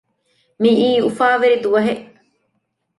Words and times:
މިއީ 0.61 0.87
އުފާވެރި 1.03 1.57
ދުވަހެއް 1.63 2.03